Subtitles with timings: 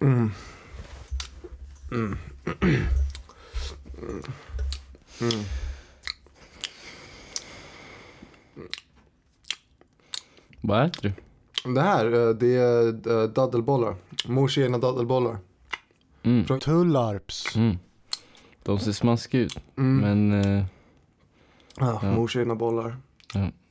[0.00, 0.30] Mm.
[1.92, 2.18] Mm.
[5.20, 5.44] Mm.
[10.60, 11.12] Vad äter du?
[11.74, 13.94] Det här, eh, det är eh, daddelbollar.
[14.26, 15.36] Mors egna daddelbollar.
[16.22, 16.44] Mm.
[16.44, 17.56] Från Tullarps.
[17.56, 17.76] Mm.
[18.62, 19.96] De ser smaskiga ut, Mm.
[20.28, 20.64] men eh,
[21.78, 22.10] Ja, Ja.
[22.10, 22.96] mors egna bollar.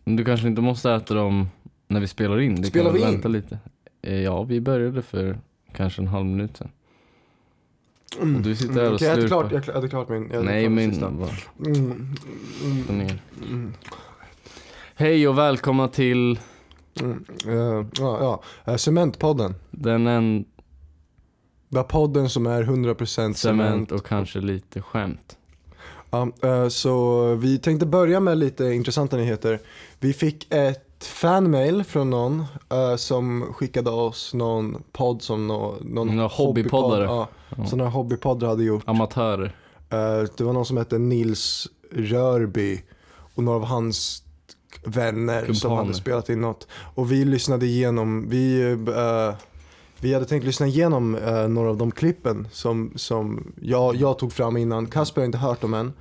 [0.04, 1.50] men du kanske inte måste äta dem
[1.88, 2.56] när vi spelar in?
[2.62, 3.06] Det Spelar vi in?
[3.06, 3.60] vänta lite.
[4.02, 5.40] Eh, ja, vi började för
[5.76, 6.70] kanske en halv minut sedan.
[8.22, 8.36] Mm.
[8.36, 9.50] Och du sitter här och Okej, jag äter slurpar.
[9.50, 10.22] klart, jag äter klart min.
[10.24, 11.10] Jag äter Nej klart min sista.
[11.10, 11.30] va,
[11.66, 12.16] Mm.
[12.90, 13.10] Mm.
[13.50, 13.74] Mm.
[14.96, 16.40] Hej och välkomna till
[17.02, 17.26] Mm.
[17.48, 18.44] Eh, ja, ja.
[18.72, 19.56] Eh, Cementpodden.
[19.72, 20.46] den en
[21.70, 23.38] Det är podden som är 100% cement.
[23.38, 25.38] cement och kanske lite skämt.
[26.10, 29.60] Ja, eh, så vi tänkte börja med lite intressanta nyheter.
[30.00, 36.16] Vi fick ett fanmail från någon eh, som skickade oss någon podd som nå, någon
[36.16, 37.04] Några hobbypoddare.
[37.04, 37.66] Ja, Ja.
[37.66, 38.84] som några hobbypoddar hade gjort.
[38.86, 39.56] Amatörer.
[39.90, 42.82] Eh, det var någon som hette Nils Rörby
[43.36, 44.24] och några av hans
[44.86, 45.76] vänner som Kumpaner.
[45.76, 46.68] hade spelat in något.
[46.96, 49.36] Och vi lyssnade igenom, vi, eh,
[50.00, 51.12] vi hade tänkt lyssna igenom
[51.50, 54.86] några av de klippen som, som jag, jag tog fram innan.
[54.88, 55.94] Kasper har inte hört dem än.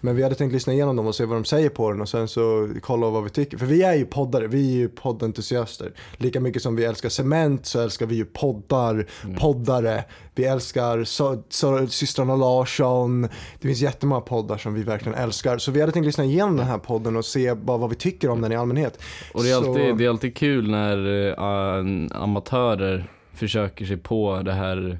[0.00, 2.08] Men vi hade tänkt lyssna igenom dem och se vad de säger på den och
[2.08, 3.58] sen så kolla vad vi tycker.
[3.58, 5.92] För vi är ju poddare, vi är ju poddentusiaster.
[6.16, 9.06] Lika mycket som vi älskar cement så älskar vi ju poddar,
[9.40, 10.04] poddare.
[10.34, 13.22] Vi älskar så, så, systrarna Larsson.
[13.60, 15.58] Det finns jättemånga poddar som vi verkligen älskar.
[15.58, 18.30] Så vi hade tänkt lyssna igenom den här podden och se bara vad vi tycker
[18.30, 18.98] om den i allmänhet.
[19.34, 24.42] Och det är, Så- alltid, det är alltid kul när äh, amatörer försöker sig på
[24.44, 24.98] det här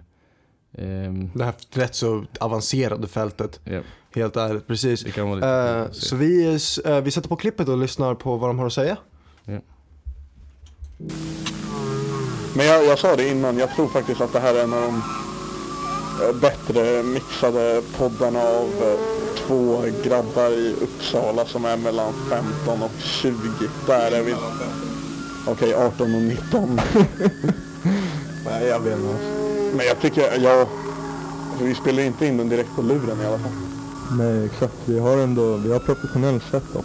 [0.79, 3.81] ehm, Det här rätt så avancerade fältet, ja,
[4.15, 4.67] helt ärligt.
[4.67, 5.03] Precis.
[5.03, 6.07] det kan vara lite se.
[6.07, 8.97] så vi, eh, vi sätter på klippet och lyssnar på vad de har att säga.
[12.55, 14.81] Men jag, jag sa det innan, jag tror faktiskt att det här är en av
[14.83, 15.03] de
[16.25, 18.97] eh, bättre mixade poddarna av
[19.51, 23.33] två grabbar i Uppsala som är mellan 15 och 20.
[23.87, 24.35] Där är vi.
[25.47, 26.81] Okej, 18 och 19.
[28.45, 29.15] Nej, jag vet inte.
[29.77, 30.67] Men jag tycker, jag...
[31.63, 33.70] Vi spelar inte in den direkt på luren i alla fall.
[34.19, 36.85] Nej exakt, vi har ändå, vi har professionell setup.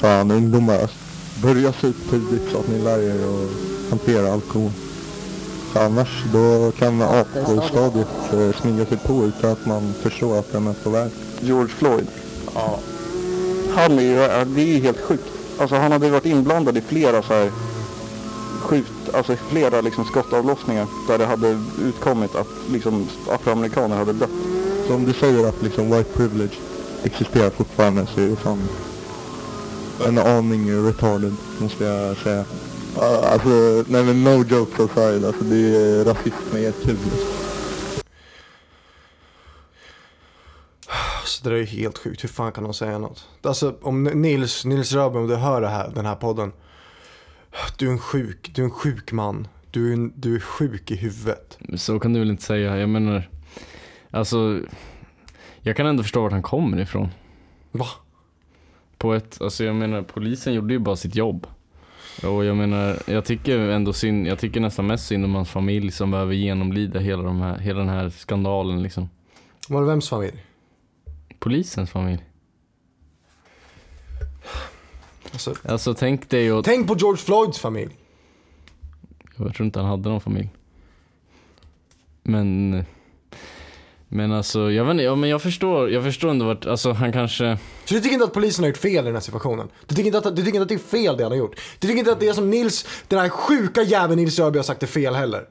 [0.00, 0.90] Fan ungdomar,
[1.42, 4.70] börja supa tidigt så att ni lär er att hantera alkohol.
[5.72, 10.66] För annars då kan AK-stadiet eh, smyga sig på utan att man förstår att den
[10.66, 11.10] är på väg.
[11.40, 12.06] George Floyd.
[12.54, 12.78] Ja.
[13.74, 15.32] Han är ju, det är ju helt sjukt.
[15.58, 17.50] Alltså han hade varit inblandad i flera så här
[18.60, 24.55] skjut, alltså flera liksom skottavlossningar där det hade utkommit att liksom afroamerikaner hade dött.
[24.86, 26.54] Så om du säger att liksom white privilege
[27.04, 28.68] existerar fortfarande så är det fan
[30.06, 32.44] en aning retarded måste jag säga.
[33.32, 37.12] Alltså, nej men no jokes aside, alltså det är rasism i ett huvud.
[41.20, 43.28] Alltså det där är ju helt sjukt, hur fan kan de säga något?
[43.42, 46.52] Alltså om Nils, Nils Röbe, om du hör det här, den här podden.
[47.78, 49.48] Du är en sjuk, du är en sjuk man.
[49.70, 51.58] Du är, en, du är sjuk i huvudet.
[51.76, 53.30] Så kan du väl inte säga, jag menar,
[54.16, 54.60] alltså,
[55.60, 57.08] jag kan ändå förstå vart han kommer ifrån.
[57.72, 57.86] Va?
[58.98, 61.46] På ett, alltså jag menar, polisen gjorde ju bara sitt jobb.
[62.22, 65.90] Och jag menar, jag tycker ändå synd, jag tycker nästan mest synd om hans familj
[65.90, 69.08] som behöver genomlida hela, de här, hela den här skandalen liksom.
[69.68, 70.44] Var det vems familj?
[71.38, 72.24] Polisens familj.
[75.32, 77.96] Alltså, Alltså tänk dig och, tänk på George Floyds familj.
[79.36, 80.48] jag tror inte han hade någon familj.
[82.22, 82.84] Men,
[84.08, 87.12] men alltså, jag vet inte, ja, men jag förstår, jag förstår ändå vart, alltså han
[87.12, 89.68] kanske Så du tycker inte att polisen har gjort fel i den här situationen?
[89.86, 91.60] Du tycker inte att, du tycker inte att det är fel det han har gjort?
[91.78, 94.82] Du tycker inte att det som Nils, den här sjuka jäveln Nils Röby har sagt
[94.82, 95.44] är fel heller?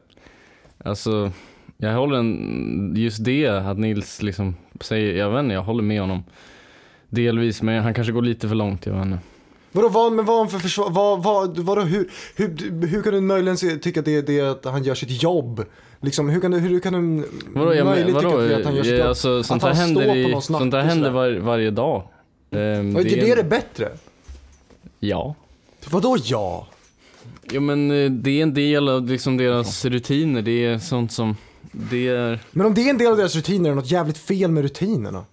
[0.77, 1.31] Alltså,
[1.77, 6.01] jag håller en, just det att Nils liksom säger, jag vet inte, jag håller med
[6.01, 6.23] honom.
[7.09, 9.19] Delvis, men han kanske går lite för långt, jag vet inte.
[9.75, 13.57] Vadå, vad har han för försvar, vad, vad, vadå, hur, hur, hur kan du möjligen
[13.57, 15.65] se, tycka att det, det är att han gör sitt jobb?
[16.01, 18.65] Liksom, hur kan du, hur kan du Vadå, jag, men, möjligt tycka vadå, att det
[18.65, 19.07] han gör sitt jobb?
[19.07, 21.31] alltså, sånt att han står händer, på i, någon snack sånt här och händer var,
[21.31, 22.03] varje dag.
[22.51, 23.91] Ehm, Ja, det, det är det bättre?
[24.99, 25.35] Ja.
[25.89, 26.67] Vadå ja?
[27.51, 31.37] Jo men eh, det är en del av liksom deras rutiner, det är sånt som,
[31.71, 34.17] det är, Men om det är en del av deras rutiner, är det något jävligt
[34.17, 35.25] fel med rutinerna?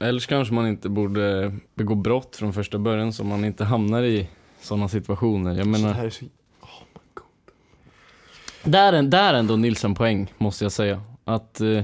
[0.00, 4.02] Eller så kanske man inte borde begå brott från första början så man inte hamnar
[4.02, 4.28] i
[4.60, 5.50] sådana situationer.
[5.50, 6.24] Jag Så det menar, här är så...
[6.24, 8.72] Oh my God.
[8.72, 11.02] där, är- där är ändå Nils en poäng, måste jag säga.
[11.24, 11.82] Att, eh,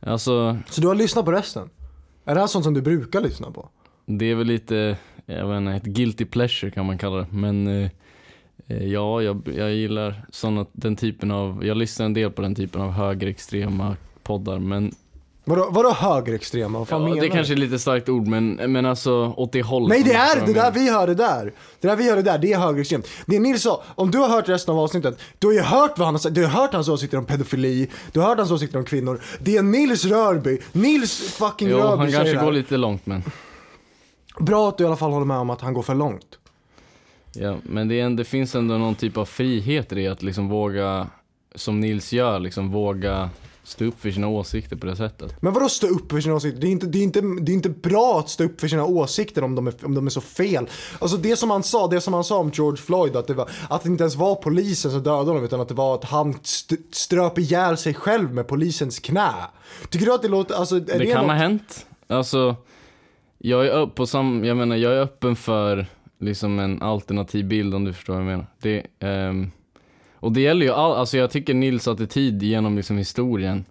[0.00, 1.70] alltså, Så du har lyssnat på resten?
[2.24, 3.68] Är det här sånt som du brukar lyssna på?
[4.06, 4.96] Det är väl lite,
[5.26, 7.26] jag vet inte, ett guilty pleasure kan man kalla det.
[7.30, 7.90] Men eh,
[8.66, 12.54] Eh, Ja, jag, jag gillar såna, den typen av, jag lyssnar en del på den
[12.54, 14.92] typen av högerextrema poddar men
[15.44, 16.78] Vadå, vadå högerextrema?
[16.78, 17.32] Vad fan ja, menar det du?
[17.32, 19.88] kanske är lite starkt ord men, men alltså åt det hållet.
[19.88, 21.52] Nej det är det jag där vi hörde där.
[21.80, 23.08] Det där vi hörde där, det är högerextremt.
[23.26, 26.06] Det Nils sa, om du har hört resten av avsnittet, du har ju hört vad
[26.06, 28.78] han har sagt, du har hört hans åsikter om pedofili, du har hört hans åsikter
[28.78, 29.22] om kvinnor.
[29.40, 33.22] Det är Nils Rörby, Nils fucking Jo, Rörby han kanske det går lite långt men.
[34.40, 36.38] Bra att du i alla fall håller med om att han går för långt.
[37.32, 40.48] Ja, men det, en, det finns ändå någon typ av frihet i det att liksom
[40.48, 41.06] våga,
[41.54, 43.30] som Nils gör, liksom våga
[43.70, 45.42] stå upp för sina åsikter på det sättet.
[45.42, 46.60] Men vadå stå upp för sina åsikter?
[46.60, 48.84] Det är inte, det är inte, det är inte bra att stå upp för sina
[48.84, 50.68] åsikter om de, är, om de är så fel.
[50.98, 53.50] Alltså det som han sa, det som han sa om George Floyd, att det, var,
[53.68, 56.30] att det inte ens var polisen som dödade honom utan att det var att han
[56.42, 59.30] st- ströp ihjäl sig själv med polisens knä.
[59.88, 61.86] Tycker du att det låter, alltså är Det, det, kan något- ha hänt.
[62.06, 62.56] Alltså,
[63.38, 65.86] jag är, upp på sam, jag menar, jag är öppen för
[66.20, 68.46] liksom en alternativ bild om du förstår vad jag menar.
[68.62, 69.50] Det, ehm,
[70.20, 73.64] och det gäller ju all, alltså jag tycker Nils attityd genom liksom historien,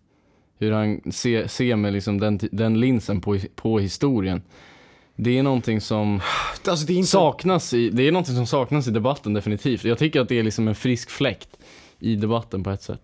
[0.60, 4.42] hur han ser, ser med liksom den, den linsen på, på historien.
[5.16, 6.22] Det är någonting som
[6.68, 7.10] Alltså det är inte...
[7.10, 9.84] saknas i, det är någonting som saknas i debatten definitivt.
[9.84, 11.50] Jag tycker att det är liksom en frisk fläkt
[12.00, 13.01] i debatten på ett sätt.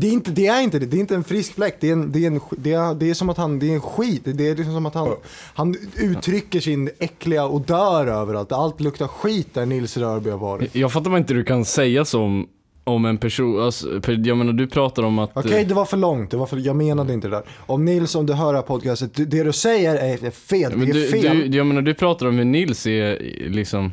[0.00, 0.86] Det är inte det, är inte det.
[0.86, 1.80] Det är inte en frisk fläkt.
[1.80, 3.74] Det är, en, det är, en, det är, det är som att han, det är
[3.74, 4.22] en skit.
[4.24, 5.16] Det är liksom som att han,
[5.54, 8.52] han uttrycker sin äckliga odör överallt.
[8.52, 10.74] Allt luktar skit där Nils Rörby har varit.
[10.74, 12.48] Jag fattar bara inte hur du kan säga så om,
[12.84, 15.30] om en person, alltså, jag menar du pratar om att...
[15.34, 16.30] Okej, det var för långt.
[16.30, 17.44] Det var för, jag menade inte det där.
[17.58, 20.72] Om Nils, om du hör det här podcastet, det du säger är fel.
[20.80, 21.50] Det är du, fel.
[21.50, 23.92] du, jag menar du pratar om hur Nils är liksom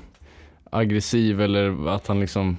[0.69, 2.57] aggressiv eller att han liksom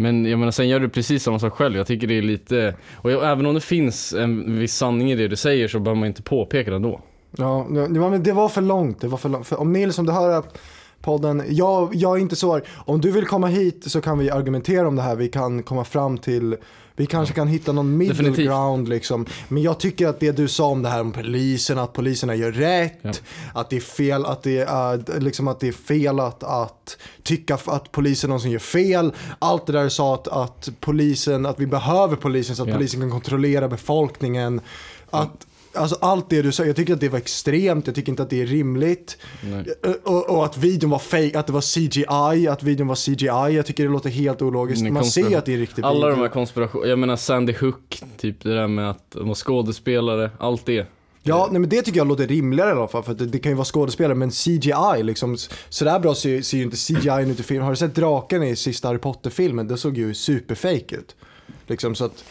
[0.00, 1.76] men jag menar sen gör du precis samma sak själv.
[1.76, 5.16] Jag tycker det är lite, och jag, även om det finns en viss sanning i
[5.16, 7.00] det du säger så behöver man inte påpeka det då.
[7.36, 9.00] Ja, det var, det var för långt.
[9.00, 9.46] Det var för långt.
[9.46, 10.44] För om Nils, om du hör det här
[11.02, 12.60] podden, jag, jag är inte så.
[12.76, 15.16] Om du vill komma hit så kan vi argumentera om det här.
[15.16, 16.56] Vi kan komma fram till,
[16.96, 18.46] vi kanske kan hitta någon middle Definitivt.
[18.46, 19.26] ground liksom.
[19.48, 22.52] Men jag tycker att det du sa om det här om polisen, att poliserna gör
[22.52, 23.12] rätt, Ja.
[23.54, 27.58] att det är fel, att det är, liksom att det är fel att, att tycka
[27.66, 29.12] att polisen är någon som gör fel.
[29.38, 32.74] Allt det där du sa att, att polisen, att vi behöver polisen så att Ja.
[32.74, 34.60] polisen kan kontrollera befolkningen.
[35.10, 38.22] Att, Alltså allt det du sa, jag tycker att det var extremt, jag tycker inte
[38.22, 39.18] att det är rimligt.
[39.40, 39.64] Nej.
[40.04, 43.66] Och, och att videon var fake, att det var CGI, att videon var CGI, jag
[43.66, 44.90] tycker det låter helt ologiskt.
[44.90, 46.16] Man ser att det är riktigt Alla video.
[46.16, 50.30] de här konspirationerna, jag menar Sandy Hook, typ det där med att de var skådespelare,
[50.38, 50.86] allt det.
[51.22, 53.52] Ja, nej, men det tycker jag låter rimligare i alla fall, för det, det kan
[53.52, 55.36] ju vara skådespelare, men CGI liksom,
[55.68, 57.62] sådär bra ser, ser ju inte CGI ut i film.
[57.62, 59.68] Har du sett draken i sista Harry Potter-filmen?
[59.68, 61.16] Det såg ju superfake ut.
[61.66, 62.24] Liksom så att,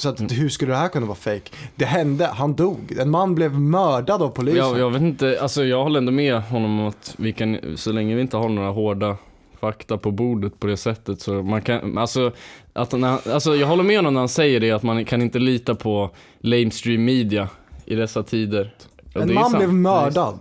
[0.00, 0.32] så att Mm.
[0.32, 1.50] hur skulle det här kunna vara fake?
[1.76, 2.92] Det hände, han dog.
[2.98, 4.58] En man blev mördad av polisen.
[4.58, 7.92] Jag, jag vet inte, alltså jag håller ändå med honom om att vi kan, så
[7.92, 9.16] länge vi inte har några hårda
[9.60, 12.32] fakta på bordet på det sättet så man kan, alltså,
[12.72, 15.38] att när, alltså jag håller med honom när han säger det att man kan inte
[15.38, 16.10] lita på
[16.40, 17.48] lamestream media
[17.84, 18.74] i dessa tider.
[19.14, 20.38] Och en man blev mördad.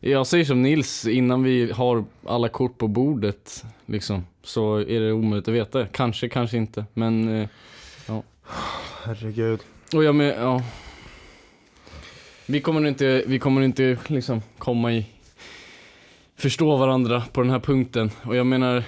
[0.00, 5.12] Jag säger som Nils, innan vi har alla kort på bordet liksom, så är det
[5.12, 5.86] omöjligt att veta.
[5.86, 7.48] Kanske, kanske inte, men eh,
[9.04, 9.60] Herregud.
[9.94, 10.62] Och jag med, ja.
[12.46, 15.06] Vi kommer inte, vi kommer inte liksom komma i,
[16.36, 18.10] förstå varandra på den här punkten.
[18.24, 18.84] Och jag menar,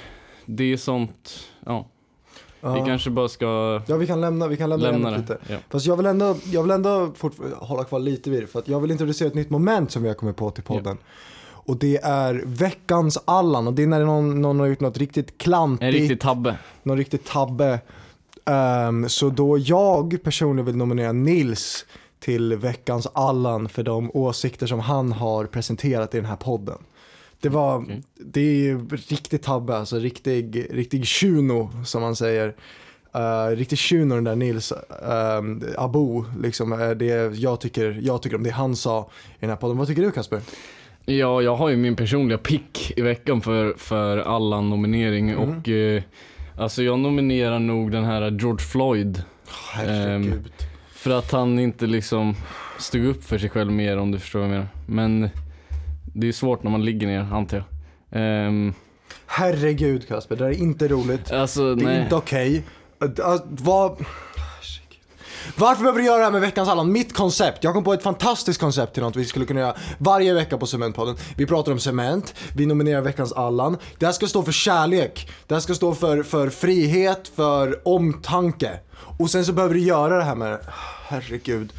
[0.47, 1.87] det är sånt, ja.
[2.63, 2.75] Ja.
[2.75, 5.19] Vi kanske bara ska Ja vi kan lämna, vi kan lämna, lämna det.
[5.19, 5.39] lite.
[5.49, 5.57] Ja.
[5.71, 7.13] Fast jag vill ändå, jag vill ändå
[7.55, 8.47] hålla kvar lite vid det.
[8.47, 10.99] För att jag vill introducera ett nytt moment som vi har kommit på till podden.
[11.43, 13.67] Och det är veckans Allan.
[13.67, 16.57] Och det är när någon, någon har gjort något riktigt klantigt, En riktig tabbe.
[16.83, 17.81] någon riktigt tabbe.
[18.51, 21.87] Ehm, så då jag personligen vill nominera Nils
[22.21, 26.79] till veckans Allan för de åsikter som han har presenterat i den här podden.
[27.41, 28.03] Det var, Okej.
[28.17, 32.55] det är ju riktigt tabbe, alltså riktig, riktig tjuno som man säger.
[33.17, 34.73] Uh, riktigt tjuno den där Nils
[35.13, 39.51] ehm, Abo, liksom, är det jag tycker, jag tycker om det han sa i den
[39.51, 39.79] här podden.
[39.79, 40.41] Vad tycker du Kasper?
[41.05, 45.39] Ja, jag har ju min personliga pick i veckan för, för Allan-nominering Mhm.
[45.59, 46.03] och eh,
[46.61, 49.23] alltså jag nominerar nog den här George Floyd.
[49.73, 50.53] Herregud.
[50.95, 52.35] För att han inte liksom
[52.79, 54.69] stod upp för sig själv mer om du förstår vad jag menar.
[54.87, 55.29] Men
[56.15, 57.67] det är svårt när man ligger ner antar jag.
[58.23, 58.75] Ehm,
[59.27, 61.33] Herregud Kasper, det där är inte roligt.
[61.33, 62.03] alltså Det är nej.
[62.03, 62.63] inte okej.
[62.99, 64.05] Att- att- vad...
[65.57, 66.93] Varför behöver du göra det här med veckans Allan?
[66.93, 67.65] Mitt koncept.
[67.65, 70.67] Jag kom på ett fantastiskt koncept till något vi skulle kunna göra varje vecka på
[70.67, 71.17] Cementpodden.
[71.37, 73.77] Vi pratar om cement, vi nominerar veckans Allan.
[73.99, 75.31] Det här ska stå för kärlek.
[75.47, 78.79] Det här ska stå för, för frihet, för omtanke.
[79.19, 80.59] Och sen så behöver du göra det här med...
[81.09, 81.73] Herregud.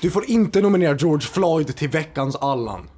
[0.00, 2.88] Du får inte nominera George Floyd till veckans Allan.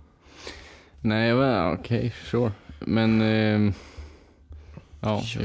[1.00, 1.34] Nej,
[1.72, 2.52] okej, sure.
[2.78, 3.74] Men ehm,
[5.04, 5.40] Ja, jo.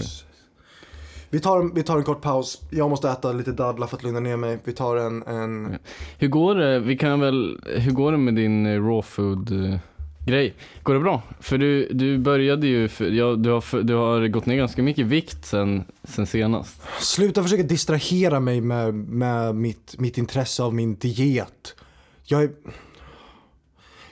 [1.29, 2.62] Vi tar, en- vi tar en kort paus.
[2.69, 4.59] Jag måste äta lite dadlar för att lugna ner mig.
[4.63, 5.77] Vi tar en, en...
[6.17, 9.79] Hur går det, vi kan väl, hur går det med din eh, raw food eh,
[10.27, 10.55] grej?
[10.83, 11.21] Går det bra?
[11.39, 14.83] För du, du började ju, för, ja, du, har, för, du har gått ner ganska
[14.83, 16.81] mycket vikt sen, sen senast.
[17.01, 21.75] Sluta försöka distrahera mig med, med mitt, mitt intresse av min diet.
[22.24, 22.50] Jag är...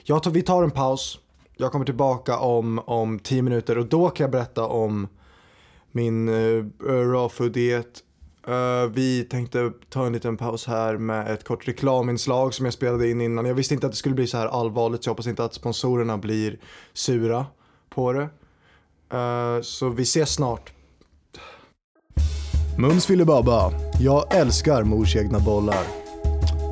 [0.02, 1.18] Jag tar, vi tar en paus.
[1.56, 5.08] Jag kommer tillbaka om, om 10 minuter och då kan jag berätta om
[5.92, 8.02] min eh, eh, uh, raw food diet.
[8.48, 12.74] Uh, eh, vi tänkte ta en liten paus här med ett kort reklaminslag som jag
[12.74, 13.46] spelade in innan.
[13.46, 15.54] Jag visste inte att det skulle bli så här allvarligt så jag hoppas inte att
[15.54, 16.58] sponsorerna blir
[16.92, 17.46] sura
[17.90, 18.28] på det.
[19.14, 20.72] Uh, så vi ses snart.
[22.78, 23.72] Mums filibabba.
[24.00, 25.84] Jag älskar mors egna bollar.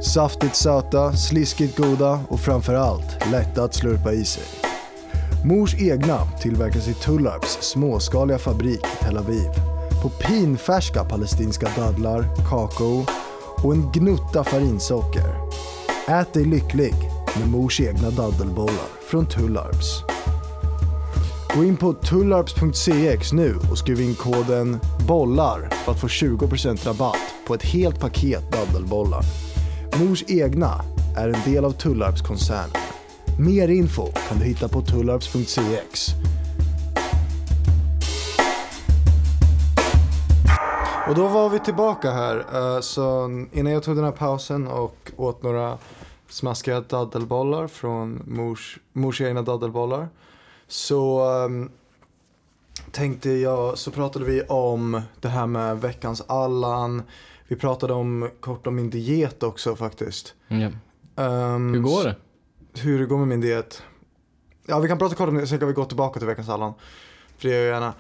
[0.03, 4.66] Saftigt söta, sliskigt goda och framförallt lätta att slurpa i sig.
[5.49, 9.49] Mors egna tillverkas i Tullarps småskaliga fabrik i Tel Aviv.
[10.03, 13.07] På pinfärska palestinska dadlar, kakao
[13.65, 15.35] och en gnutta farinsocker.
[16.09, 16.95] Ät dig lycklig
[17.39, 20.03] med mors egna daddelbollar från Tullarps.
[21.55, 27.35] Gå in på tullarps.cx nu och skriv in koden BOLLAR för att få 20% rabatt
[27.47, 29.23] på ett helt paket daddelbollar.
[29.99, 30.81] Mors egna
[31.17, 32.86] är en del av Tullarps-koncernen.
[33.39, 36.09] Mer info kan du hitta på tullarps.cx.
[41.09, 42.37] Och då var vi tillbaka här.
[42.55, 45.79] Eh, Så innan jag tog den här pausen och åt några
[46.29, 50.09] smaskiga daddelbollar från mors, mors egna daddelbollar.
[50.69, 51.71] Så ehm,
[52.91, 57.03] tänkte jag, så pratade vi om det här med veckans Allan.
[57.49, 60.35] Vi pratade om, kort om min diet också faktiskt.
[60.49, 60.71] Ja.
[61.25, 62.17] Ehm, Hur går det?
[62.79, 63.83] Hur det går med min diet.
[64.67, 66.73] Ja, vi kan prata kort om det, sen kan vi gå tillbaka till veckans Allan.
[67.39, 67.95] För det gör jag gärna.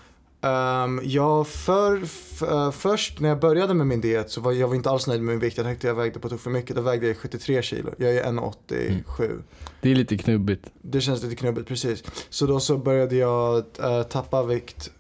[0.85, 4.69] Um, jag för, f- eh, först när jag började med min diet så var jag
[4.69, 5.57] var inte alls nöjd med min vikt.
[5.57, 6.77] Jag tänkte jag vägde på tok för mycket.
[6.77, 7.91] Då vägde jag 73 kilo.
[7.99, 9.43] Jag är 1,87.
[9.81, 10.67] Det är lite knubbigt.
[10.83, 12.05] Det känns lite knubbigt, precis.
[12.31, 14.91] Så då så började jag eh, tappa vikt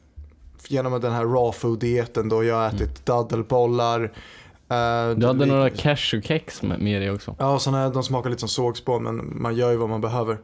[0.68, 2.44] genom den här raw food dieten då.
[2.44, 4.12] Jag har ätit daddelbollar.
[4.68, 7.36] Eh, Du hade lik- några cashewkex med, med dig också.
[7.38, 10.38] Ja, sådana här, de smakar lite som sågspån men man gör ju vad man behöver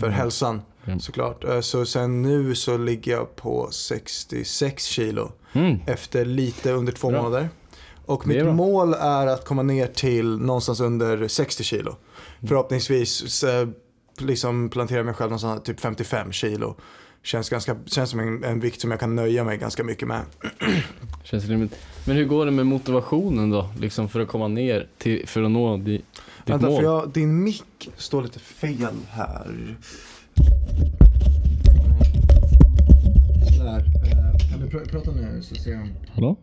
[0.00, 0.18] för Mm.
[0.18, 1.00] hälsan Mm.
[1.00, 1.44] såklart.
[1.44, 5.78] Eh, Så sen nu så ligger jag på 66 kilo Mm.
[5.86, 7.22] efter lite under två Bra.
[7.22, 7.48] månader.
[8.06, 8.52] Och Det är mitt bra.
[8.54, 11.90] mål är att komma ner till någonstans under 60 kilo.
[11.90, 12.48] Mm.
[12.48, 13.72] Förhoppningsvis så,
[14.18, 16.76] liksom plantera mig själv någonstans typ 55 kilo.
[17.24, 20.20] Känns, ganska, känns som en, en vikt som jag kan nöja mig ganska mycket med.
[21.22, 21.74] Känns rimligt.
[22.06, 23.68] Men hur går det med motivationen då?
[23.78, 26.04] Liksom för att komma ner till, för att nå di, ditt
[26.46, 26.76] Vänta, mål?
[26.76, 29.76] för jag, din mick står lite fel här.
[33.58, 33.78] Där.
[33.78, 35.88] eh, Kan du pr- prata nu så ser jag.
[36.14, 36.36] Hallå?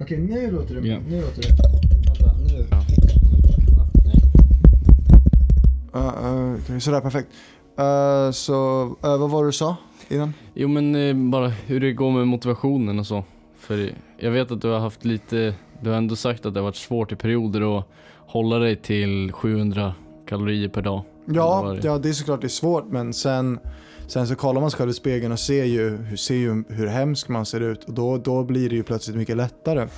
[0.00, 0.88] Okej, nu låter det.
[0.88, 0.98] Ja.
[1.08, 1.48] Nu låter det.
[2.06, 2.66] Vänta, nu.
[2.70, 2.80] Ja.
[5.94, 7.28] Uh, uh, sådär, perfekt.
[7.80, 9.76] Uh, så, uh, vad var det du sa
[10.08, 10.34] innan?
[10.54, 13.24] Jo men eh, bara hur det går med motivationen och så.
[13.58, 16.64] För jag vet att du har haft lite, du har ändå sagt att det har
[16.64, 17.84] varit svårt i perioder att
[18.26, 19.94] hålla dig till 700
[20.26, 21.02] kalorier per dag.
[21.26, 23.58] Ja, ja, det är såklart det är svårt men sen,
[24.06, 27.28] sen så kollar man sig själv i spegeln och ser ju, ser ju hur hemsk
[27.28, 29.88] man ser ut och då, då blir det ju plötsligt mycket lättare.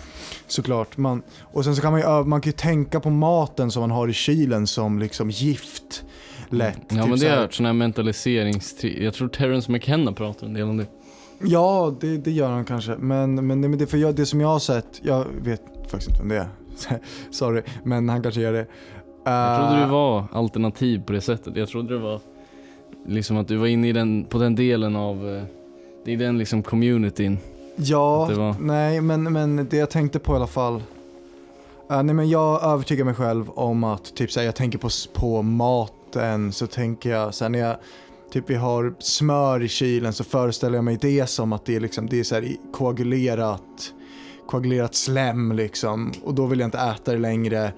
[0.46, 0.96] Såklart.
[0.96, 3.90] Man, och sen så kan man ju, man kan ju tänka på maten som man
[3.90, 6.04] har i kylen som liksom gift.
[6.48, 6.78] Lätt.
[6.88, 8.84] Ja Typ men det har jag hört, sån här mentaliserings...
[8.84, 10.86] Jag tror Terrence McKenna pratar en del om det.
[11.42, 12.96] Ja, det, det gör han kanske.
[12.98, 16.20] Men, men, men det, för jag, det som jag har sett, jag vet faktiskt inte
[16.22, 16.48] vem det är.
[17.30, 18.66] Sorry, men han kanske gör det.
[19.24, 21.56] Jag trodde Eh, du var alternativ på det sättet.
[21.56, 22.20] Jag trodde det var
[23.06, 26.62] liksom att du var inne i den, på den delen av, eh, i den liksom
[26.62, 27.38] communityn.
[27.76, 30.74] Ja, det var- nej men, men det jag tänkte på i alla fall.
[31.90, 34.86] Uh, nej men jag övertygar mig själv om att typ så här, jag tänker på,
[34.86, 35.08] s-
[36.16, 37.76] inte än så tänker jag sen när jag
[38.32, 41.80] Typ vi har smör i kylen så föreställer jag mig det som att det är
[41.80, 43.92] liksom, det är så här koagulerat
[44.46, 47.72] koagulerat slem liksom och då vill jag inte äta det längre.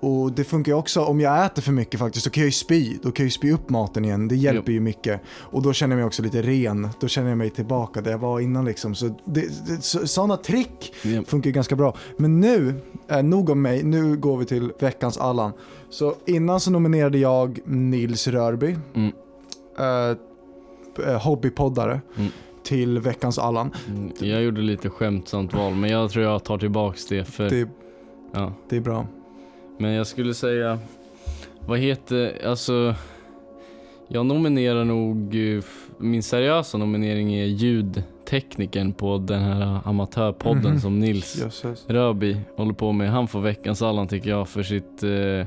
[0.00, 2.52] Och det funkar ju också, om jag äter för mycket faktiskt så kan jag ju
[2.52, 5.20] spy, då kan jag ju spy upp maten igen, det hjälper ju mycket.
[5.28, 8.18] Och då känner jag mig också lite ren, då känner jag mig tillbaka där jag
[8.18, 8.94] var innan liksom.
[8.94, 11.22] Så, det, det, så sådana trick Ja.
[11.26, 11.96] funkar ju ganska bra.
[12.16, 12.74] Men nu,
[13.08, 15.52] eh, nog om mig, nu går vi till veckans Allan.
[15.90, 19.12] Så innan så nominerade jag Nils Rörby, Mm.
[19.78, 20.16] eh,
[21.08, 22.30] eh, hobbypoddare, Mm.
[22.66, 23.70] Till veckans Allan.
[23.88, 27.68] Mm, Jag gjorde lite skämtsamt val, men jag tror jag tar tillbaks det för, Det,
[28.32, 28.52] ja.
[28.68, 29.06] det är bra.
[29.78, 30.78] Men jag skulle säga,
[31.66, 32.94] vad heter, alltså
[34.08, 35.62] Jag nominerar nog, eh,
[35.98, 40.80] min seriösa nominering är ljud ljudteknikern på den här amatörpodden Mhm.
[40.80, 41.84] som Nils Jösses.
[41.88, 43.10] Röby håller på med.
[43.10, 45.46] Han får veckans Allan tycker jag för sitt, eh,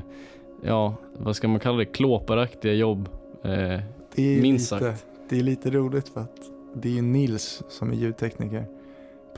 [0.68, 3.08] ja vad ska man kalla det, klåparaktiga jobb.
[3.44, 3.80] Eh,
[4.16, 5.06] Minst lite, sagt.
[5.28, 6.36] Det är lite roligt för att
[6.74, 8.66] det är ju Nils som är ljudtekniker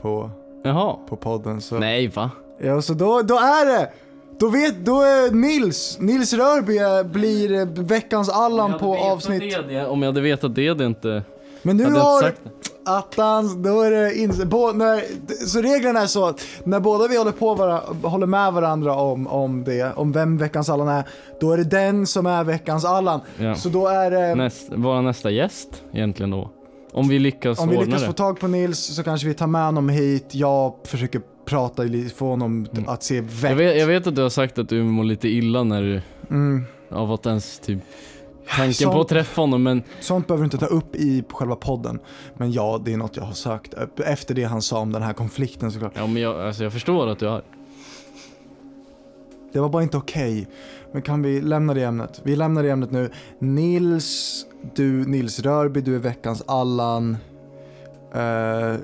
[0.01, 0.31] på,
[0.63, 0.95] jaha.
[1.09, 1.61] på podden.
[1.61, 1.79] Så.
[1.79, 2.31] Nej va?
[2.61, 3.89] Ja, så då, då är det!
[4.39, 6.77] Då vet, då är Nils, Nils Rörby
[7.09, 9.55] blir veckans Allan på avsnitt.
[9.69, 11.23] Det, om jag hade vetat det jag inte,
[11.61, 12.33] Men nu har det.
[12.85, 15.03] attans, då är det ins- på, när,
[15.47, 19.27] Så reglerna är så att när båda vi håller, på vara, håller med varandra om,
[19.27, 21.03] om det, om vem veckans Allan är,
[21.39, 23.19] då är det den som är veckans Allan.
[23.37, 23.55] Ja.
[23.55, 26.49] Så då är det, Näst, vara nästa gäst egentligen då?
[26.93, 28.07] Om vi lyckas om vi ordna lyckas det.
[28.07, 30.35] få tag på Nils så kanske vi tar med honom hit.
[30.35, 31.83] Jag försöker prata,
[32.15, 32.87] få honom Mm.
[32.89, 33.57] att se Jag väck.
[33.59, 36.63] vet, jag vet att du har sagt att du mår lite illa när du, Mm.
[36.89, 37.79] av att ens typ
[38.57, 41.55] Tanken Sånt- på att träffa honom men Sånt behöver du inte ta upp i själva
[41.55, 41.99] podden.
[42.37, 43.73] Men ja, det är något jag har sökt.
[44.05, 45.91] Efter det han sa om den här konflikten såklart.
[45.95, 47.41] Ja men jag, alltså jag förstår att du har
[49.53, 50.47] Det var bara inte okej.
[50.93, 52.21] Men kan vi lämna det ämnet?
[52.23, 53.09] Vi lämnar det ämnet nu.
[53.39, 54.45] Nils,
[54.75, 57.17] du, Nils Rörby, du är veckans Allan.
[58.13, 58.19] Eh,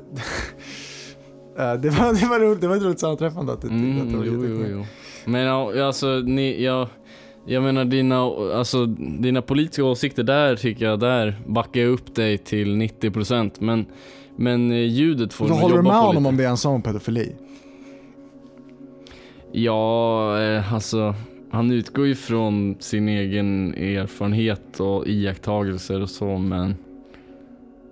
[1.55, 3.53] det, var, det, var roligt, det var ett roligt sammanträffande.
[3.53, 4.85] Att att det mm, var jo, jo, jo.
[5.25, 6.87] Men ja, alltså ni, jag,
[7.45, 8.21] jag menar dina,
[8.55, 8.85] alltså
[9.19, 13.85] dina politiska åsikter där tycker jag, där backar jag upp dig till 90% men
[14.35, 16.29] men eh, ljudet får Då nog håller du jobba med på honom lite.
[16.29, 17.35] om det är en sån pedofili?
[19.51, 21.15] Ja, alltså
[21.51, 26.75] han utgår ju från sin egen erfarenhet och iakttagelser och så men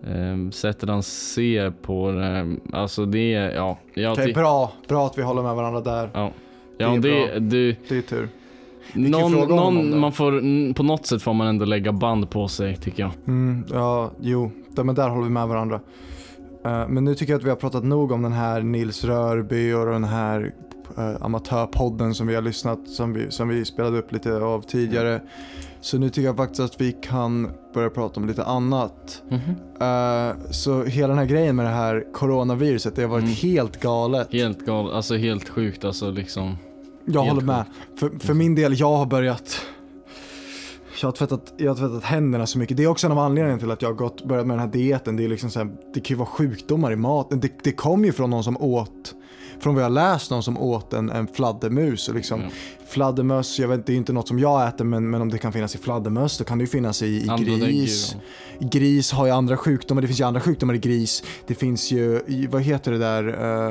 [0.08, 3.78] eh, sättet han ser på det, alltså det, ja.
[3.94, 4.72] Jag ty- bra.
[4.88, 6.10] Bra att vi håller med varandra där.
[6.14, 6.32] Ja,
[6.78, 8.30] Det ja är det, du, Det är tur.
[8.94, 9.98] någon, någon, det.
[9.98, 13.12] man får, på något sätt får man ändå lägga band på sig tycker jag.
[13.28, 15.80] Mm, ja, jo, där, men där håller vi med varandra.
[16.66, 19.74] Eh, men nu tycker jag att vi har pratat nog om den här Nils Rörby
[19.74, 20.54] och den här
[20.98, 25.22] uh, amatörpodden som vi har lyssnat, som vi, som vi spelade upp lite av tidigare.
[25.82, 29.22] Så nu tycker jag faktiskt att vi kan börja prata om lite annat.
[29.80, 33.36] Eh, så hela den här grejen med det här coronaviruset, det har varit Mm.
[33.36, 34.28] helt galet.
[34.32, 36.58] Helt galet, alltså helt sjukt alltså liksom.
[37.06, 37.64] Jag Helt håller med.
[38.00, 39.62] För, för min del, jag har börjat
[41.02, 42.78] jag har, tvättat, jag har tvättat händerna så mycket.
[42.78, 44.74] Det är också en av anledningarna till att jag har gått, börjat med den här
[44.74, 45.16] dieten.
[45.16, 47.40] Det, är liksom så här, det kan ju vara sjukdomar i maten.
[47.40, 49.16] Det, det kom ju från någon som åt,
[49.60, 52.10] från vad jag läst, någon som åt en, en fladdermus.
[52.10, 52.50] Och liksom, Ja.
[52.90, 55.54] Fladdermöss, jag vet, det är inte något som jag äter men, men om det kan
[55.54, 58.16] finnas i fladdermöss då kan det ju finnas i, i gris.
[58.60, 61.24] Gris har ju andra sjukdomar, det finns ju andra sjukdomar i gris.
[61.48, 63.24] Det finns ju, vad heter det där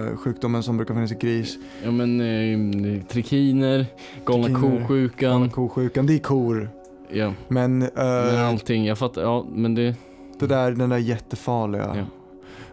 [0.03, 1.57] uh, sjukdomen som brukar finnas i gris?
[1.85, 3.87] Ja men eh, trikiner,
[4.27, 5.31] galna kosjukan.
[5.31, 6.71] Galna kosjukan, det är kor.
[7.11, 8.85] Ja, Men, eh, men allting.
[8.87, 9.95] Jag fattar, ja men det,
[10.39, 11.83] det där, den där jättefarliga.
[11.87, 11.95] Ja.
[11.95, 12.05] ja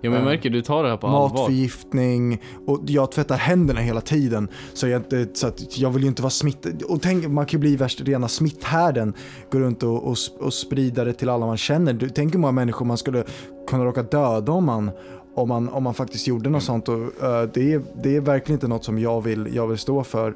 [0.02, 1.30] men jag Eh, märker du tar det här på allvar.
[1.30, 4.48] Matförgiftning och jag tvättar händerna hela tiden.
[4.74, 6.84] Så, jag, så att jag vill ju inte vara smittad.
[6.84, 9.14] Och tänk, man kan ju bli värsta rena smitthärden.
[9.52, 11.94] Gå runt och, och, och sprida det till alla man känner.
[11.94, 13.24] Du, tänk hur många människor man skulle
[13.68, 14.92] kunna råka döda om man,
[15.36, 16.90] om man, om man faktiskt gjorde något sånt.
[16.90, 20.04] Och, eh, det, är, det är verkligen inte något som jag vill, jag vill stå
[20.04, 20.34] för.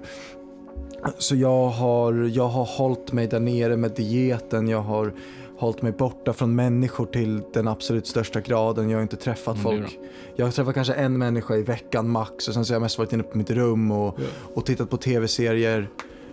[1.17, 4.67] Så jag har, jag har hållit mig där nere med dieten.
[4.67, 5.13] Jag har
[5.58, 8.89] hållit mig borta från människor till den absolut största graden.
[8.89, 10.00] Jag har inte träffat Mm, folk.
[10.36, 12.98] Jag har träffat kanske en människa i veckan max och sen så har jag mest
[12.98, 14.20] varit inne på mitt rum och,
[14.54, 15.89] och tittat på tv-serier.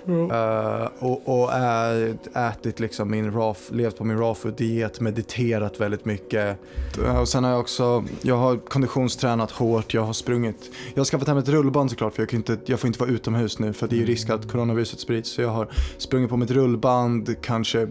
[0.08, 5.80] Eh, och och ä, ätit liksom min raw, levt på min raw food diet, mediterat
[5.80, 6.58] väldigt mycket.
[7.04, 10.70] Eh, och sen har jag också, jag har konditionstränat hårt, jag har sprungit.
[10.94, 13.10] Jag har skaffat hem ett rullband såklart för jag, kan inte, jag får inte vara
[13.10, 15.30] utomhus nu för det är ju risk att coronaviruset sprids.
[15.30, 17.88] Så jag har sprungit på mitt rullband kanske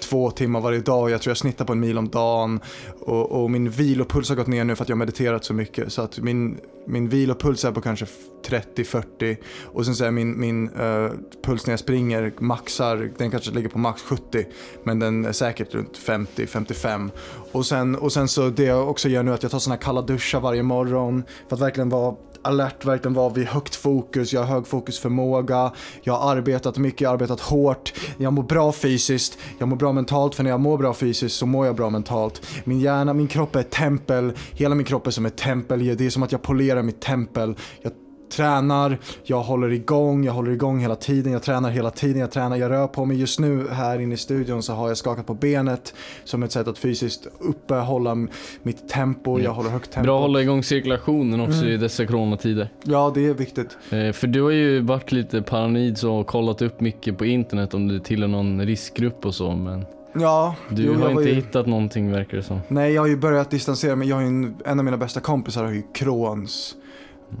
[0.00, 1.10] två timmar varje dag.
[1.10, 2.60] Jag tror jag snittar på en mil om dagen.
[3.00, 5.92] Och, och min vilopuls har gått ner nu för att jag har mediterat så mycket.
[5.92, 8.06] Så att min, min vilopuls är på kanske
[8.46, 9.36] 30-40.
[9.64, 11.10] Och sen så är min, min uh,
[11.44, 14.44] puls när jag springer maxar, den kanske ligger på max 70.
[14.84, 17.10] Men den är säkert runt 50-55.
[17.52, 19.74] Och sen, och sen så det jag också gör nu är att jag tar såna
[19.74, 21.22] här kalla duschar varje morgon.
[21.48, 25.72] För att verkligen vara alert, verkligen vara vid högt fokus, jag har hög fokusförmåga,
[26.02, 29.92] jag har arbetat mycket, jag har arbetat hårt, jag mår bra fysiskt, jag mår bra
[29.92, 32.46] mentalt för när jag mår bra fysiskt så mår jag bra mentalt.
[32.64, 36.06] Min hjärna, min kropp är ett tempel, hela min kropp är som ett tempel, det
[36.06, 37.56] är som att jag polerar mitt tempel.
[37.82, 37.92] Jag
[38.30, 42.56] tränar, jag håller igång, jag håller igång hela tiden, jag tränar hela tiden, jag tränar,
[42.56, 43.20] jag rör på mig.
[43.20, 46.68] Just nu här inne i studion så har jag skakat på benet som ett sätt
[46.68, 48.14] att fysiskt uppehålla
[48.62, 50.04] mitt tempo, jag håller högt tempo.
[50.06, 51.68] Bra att hålla igång cirkulationen också Mm.
[51.72, 52.68] i dessa coronatider.
[52.84, 53.76] Ja, det är viktigt.
[53.90, 57.74] Eh, för du har ju varit lite paranoid så och kollat upp mycket på internet
[57.74, 61.34] om du tillhör någon riskgrupp och så men Ja, Du jo, har inte ju...
[61.34, 62.60] hittat någonting verkar det som.
[62.68, 64.08] Nej, jag har ju börjat distansera mig.
[64.08, 66.74] Jag har en, en av mina bästa kompisar har ju Crohns.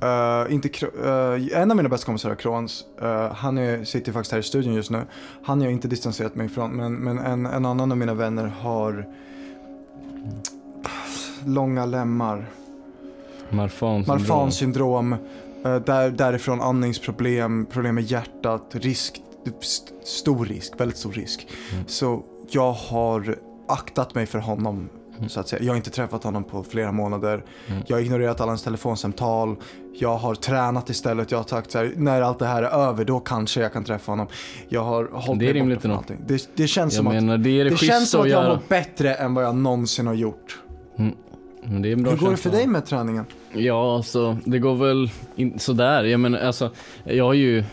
[0.02, 0.68] Eh, inte
[1.04, 2.84] eh, en av mina bästa kompisar har Crohns.
[3.02, 5.02] Eh, han är, sitter faktiskt här i studion just nu.
[5.42, 6.70] Han har jag inte distanserat mig ifrån.
[6.70, 9.06] Men, men en, en annan av mina vänner har
[11.46, 12.46] långa lemmar.
[13.50, 15.12] Marfan Marfans syndrom.
[15.64, 19.22] eh, där, därifrån andningsproblem, problem med hjärtat, risk,
[19.60, 21.48] st- stor risk, väldigt stor risk.
[21.72, 21.84] Mm.
[21.86, 23.36] Så jag har
[23.68, 25.28] aktat mig för honom Mm.
[25.28, 25.62] så att säga.
[25.62, 27.44] Jag har inte träffat honom på flera månader.
[27.66, 27.82] Mm.
[27.86, 29.56] Jag har ignorerat alla hans telefonsamtal.
[29.98, 31.30] Jag har tränat istället.
[31.30, 33.84] Jag har sagt så här, när allt det här är över då kanske jag kan
[33.84, 34.26] träffa honom.
[34.68, 36.16] Jag har hållit Det är rimligt allting.
[36.26, 38.32] Det, det känns Jag som att, menar det är det, det känns som att att
[38.32, 40.58] jag mår bättre än vad jag någonsin har gjort.
[41.70, 42.58] Men det är en bra Hur går det för känsla.
[42.58, 43.24] dig med träningen?
[43.52, 46.04] Ja, alltså det går väl in, sådär.
[46.04, 46.70] Jag menar, alltså,
[47.04, 47.64] jag har ju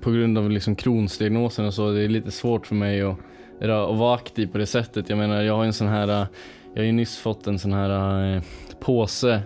[0.00, 3.16] på grund av liksom Crohns-diagnosen och så, det är lite svårt för mig att,
[3.60, 5.08] att vara aktiv på det sättet.
[5.08, 6.26] Jag menar, jag har en sån här,
[6.78, 8.42] jag har ju nyss fått en sån här eh,
[8.80, 9.42] påse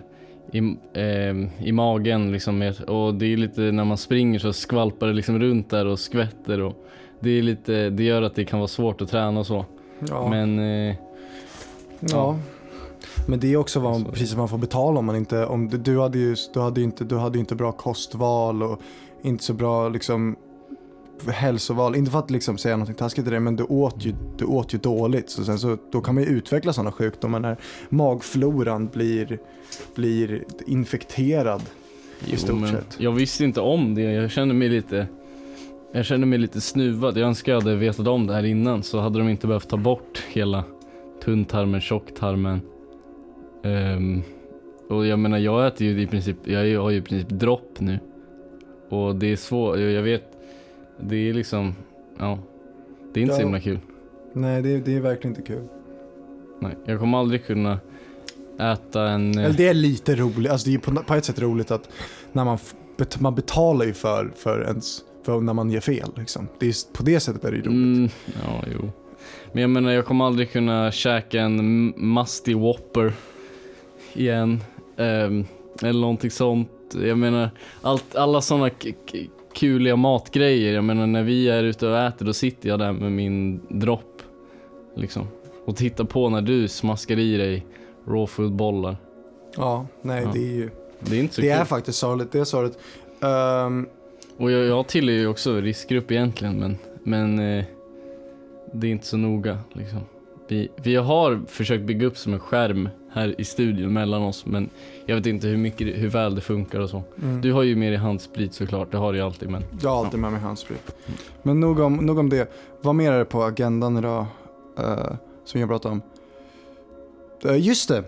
[0.51, 0.57] i,
[0.93, 5.39] eh, i magen liksom och det är lite, när man springer så skvalpar det liksom
[5.39, 6.85] runt där och skvätter och
[7.19, 9.65] det är lite, det gör att det kan vara svårt att träna och så.
[10.09, 10.29] Ja.
[10.29, 10.95] Men eh,
[11.99, 12.39] Ja.
[13.27, 15.77] Men det är också vad, Alltså- priset man får betala om man inte, om du,
[15.77, 18.81] du hade ju du hade inte, du hade inte bra kostval och
[19.21, 20.35] inte så bra liksom
[21.31, 21.95] hälsoval.
[21.95, 24.73] Inte för att liksom säga något taskigt till dig men du åt ju, du åt
[24.73, 25.29] ju dåligt.
[25.29, 27.57] Så sen så, då kan man ju utveckla sådana sjukdomar när
[27.89, 29.39] magfloran blir,
[29.95, 31.61] blir infekterad.
[32.25, 32.95] Jo, stort sett.
[32.99, 34.01] Jag visste inte om det.
[34.01, 35.07] Jag kände mig lite
[35.93, 37.17] Jag kände mig lite snuvad.
[37.17, 39.77] Jag önskar jag hade vetat om det här innan så hade de inte behövt ta
[39.77, 40.63] bort hela
[41.23, 42.61] tunntarmen, tjocktarmen.
[43.63, 44.21] Ehm,
[44.89, 47.99] och jag menar jag äter ju i princip, jag har ju i princip dropp nu.
[48.89, 50.23] Och det är svårt, jag vet,
[50.99, 51.75] det är liksom,
[52.19, 52.39] ja.
[53.13, 53.45] Det är inte så Ja.
[53.45, 53.79] himla kul.
[54.33, 55.67] Nej det, det är verkligen inte kul.
[56.59, 57.79] Nej, jag kommer aldrig kunna
[58.59, 59.37] äta en...
[59.37, 61.89] eh, Eller det är lite roligt, alltså det är på, på ett sätt roligt att
[62.31, 62.57] när man,
[63.19, 66.47] man betalar ju för, för ens, för när man ger fel liksom.
[66.59, 67.75] Det är, på det sättet är det ju roligt.
[67.97, 68.09] Mm,
[68.45, 68.91] ja, jo.
[69.51, 73.13] Men jag menar, jag kommer aldrig kunna käka en Musty Whopper
[74.13, 74.59] igen.
[74.97, 75.45] Ehm,
[75.81, 76.69] eller någonting sånt.
[77.03, 77.49] Jag menar,
[77.81, 78.69] allt, alla sådana
[79.55, 80.73] kuliga matgrejer.
[80.73, 84.21] Jag menar, när vi är ute och äter, då sitter jag där med min dropp.
[84.95, 85.27] Liksom.
[85.65, 87.65] Och tittar på när du smaskar i dig
[88.07, 88.97] raw food bollar.
[89.57, 90.31] Ja, nej Ja.
[90.33, 91.59] det är ju, Det är inte så det kul.
[91.59, 92.77] är faktiskt sorgligt, det är sorgligt.
[93.67, 93.87] Um...
[94.37, 97.65] Och jag, jag tillhör ju också riskgrupp egentligen men, men eh,
[98.73, 99.99] det är inte så noga liksom.
[100.47, 104.69] Vi, vi har försökt bygga upp som en skärm här i studion mellan oss men
[105.05, 107.03] jag vet inte hur, mycket, hur väl det funkar och så.
[107.21, 107.41] mm.
[107.41, 110.05] Du har ju med dig handsprit såklart, det har du ju alltid men Jag har
[110.05, 110.95] alltid med mig handsprit.
[111.43, 112.51] Men nog om, nog om det.
[112.81, 114.25] Vad mer är det på agendan idag
[114.77, 116.01] eh, som jag pratar om?
[117.45, 118.03] Eh, just det,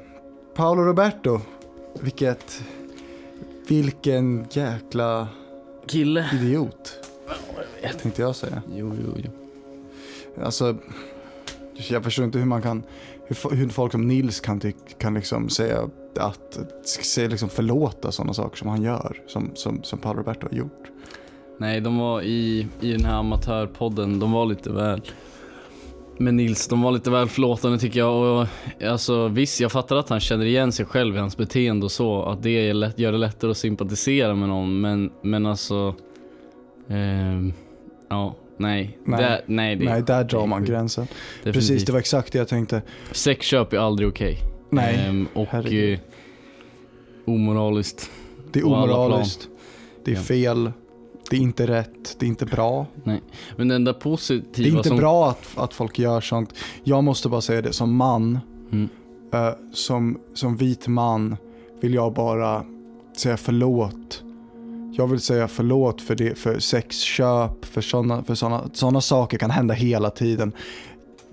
[0.55, 1.39] Paolo Roberto.
[2.01, 2.61] Vilket,
[3.67, 5.27] vilken jäkla
[5.87, 6.29] Kille!
[6.33, 6.93] idiot.
[8.01, 8.61] Tänkte jag säga.
[8.75, 9.31] Jo, jo, jo.
[10.43, 10.75] Alltså,
[11.89, 12.83] jag förstår inte hur man kan,
[13.27, 14.61] hur, hur folk som Nils kan,
[14.97, 19.99] kan liksom säga att, säga liksom förlåta sådana saker som han gör, som, som, som
[19.99, 20.91] Paolo Roberto har gjort.
[21.59, 25.01] Nej, de var i, i den här amatörpodden, de var lite väl
[26.17, 28.39] men Nils, de var lite väl förlåtande tycker jag.
[28.39, 28.47] Och,
[28.87, 32.23] alltså, visst, jag fattar att han känner igen sig själv i hans beteende och så.
[32.23, 34.81] Att det är lätt, gör det lättare att sympatisera med någon.
[34.81, 35.95] Men, men alltså...
[36.87, 37.53] Eh,
[38.09, 38.97] ja, nej.
[39.05, 39.21] Nej.
[39.21, 41.05] Det, nej, det, Nej, där drar man gränsen.
[41.05, 41.53] definitivt.
[41.53, 42.81] Precis, det var exakt det jag tänkte.
[43.11, 44.37] Sexköp är aldrig okej.
[44.69, 45.93] Nej, Ehm, och herregud.
[45.93, 45.99] eh,
[47.33, 48.09] omoraliskt.
[48.51, 49.47] det är omoraliskt,
[50.05, 50.71] det är fel,
[51.29, 52.85] det är inte rätt, det är inte bra.
[53.57, 54.97] Men det enda Det är positiva inte som...
[54.97, 56.53] bra att, att folk gör sånt.
[56.83, 58.39] Jag måste bara säga det, som man,
[58.71, 58.89] Mm.
[59.33, 61.37] eh, som, som vit man
[61.81, 62.65] vill jag bara
[63.17, 64.23] säga förlåt.
[64.97, 69.51] Jag vill säga förlåt för, det, för sexköp, för sådana för såna, såna saker kan
[69.51, 70.51] hända hela tiden.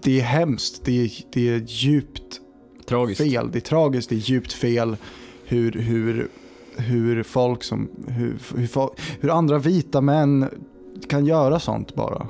[0.02, 2.40] Det är hemskt, det är, det är djupt
[2.86, 3.20] Tragiskt.
[3.20, 4.96] fel, det är tragiskt, det är djupt fel
[5.44, 6.28] hur, hur,
[6.76, 8.68] hur folk som, hur, hur,
[9.20, 10.48] hur andra vita män
[11.08, 12.26] kan göra sånt bara.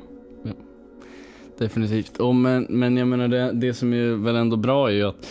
[1.62, 2.16] Definitivt.
[2.16, 5.28] Och men, men jag menar det, det som är väl ändå bra är ju att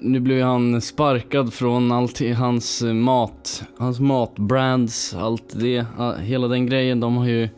[0.00, 5.86] nu blev ju han sparkad från allt hans eh, mat, hans matbrands, allt det,
[6.20, 7.00] hela den grejen.
[7.00, 7.48] De har ju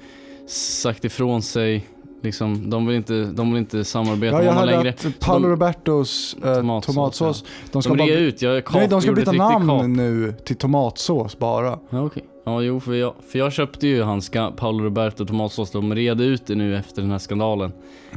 [0.47, 1.87] sagt ifrån sig
[2.27, 4.89] liksom, de vill inte, de vill inte samarbeta Ja, med jag honom längre.
[4.89, 8.09] att Paolo de- Robertos eh, Tomatsås, tomatsås, de ska De bara...
[8.19, 9.87] ut, jag Nej, de ska byta namn kap.
[9.89, 11.79] nu till tomatsås bara.
[11.91, 12.25] Ja, okej.
[12.45, 15.71] Ja, jo, för jag, för jag köpte ju hans Paolo Roberto tomatsås.
[15.71, 17.73] De red ut det nu efter den här skandalen.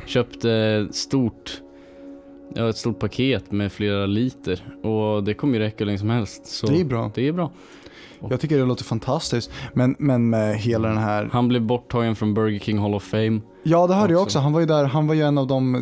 [0.06, 1.62] Köpte stort,
[2.56, 4.63] ja, ett stort paket med flera liter.
[4.84, 6.63] Och det kommer ju räcka hur länge som helst.
[6.67, 7.12] Det är bra.
[7.15, 7.52] det är bra.
[8.29, 9.51] Jag tycker det låter fantastiskt.
[9.73, 11.29] Men, men med hela den här...
[11.32, 13.41] Han blev borttagen från Burger King Hall of Fame.
[13.63, 14.39] Ja, det hörde jag också.
[14.39, 15.82] Han var ju där, han var ju en av de eh,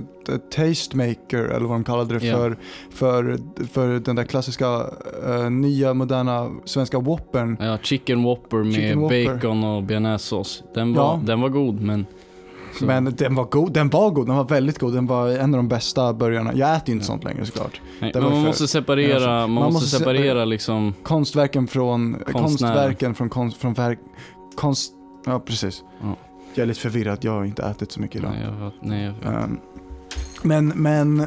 [0.55, 2.35] tastemaker, eller vad de kallade det Ja.
[2.37, 2.57] för,
[2.91, 3.37] för,
[3.71, 4.83] för den där klassiska
[5.27, 7.57] eh, nya moderna svenska whoppern.
[7.59, 9.33] Ja, chicken whopper med Chicken Whopper.
[9.35, 10.63] bacon och bearnaisesås.
[10.73, 11.21] Den var, Ja.
[11.25, 12.05] den var god men...
[12.81, 14.93] Men den var god, den var god, den var väldigt god.
[14.93, 16.51] Den var en av de bästa burgarna.
[16.55, 17.07] Jag äter ju inte Ja.
[17.07, 17.81] sånt längre såklart.
[18.01, 20.93] Nej, men man för- måste separera, man, Man måste måste separera liksom...
[21.03, 22.43] Konstverken från, Konstnären.
[22.43, 23.99] konstverken från konst, från verk,
[24.55, 24.93] konst,
[25.25, 25.83] ja precis.
[26.01, 26.15] Ja.
[26.53, 28.31] Jag är lite förvirrad, jag har inte ätit så mycket idag.
[28.31, 29.43] Nej, jag, vet- nej, jag, vet.
[29.43, 29.59] Ehm,
[30.43, 31.23] men, men,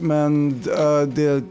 [0.00, 1.44] men eh, det,